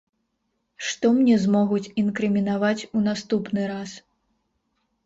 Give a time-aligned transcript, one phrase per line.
[0.91, 3.97] Што мне змогуць інкрымінаваць у наступны раз?